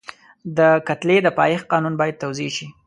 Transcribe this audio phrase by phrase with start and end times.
[0.57, 2.67] د کتلې د پایښت قانون باید توضیح شي.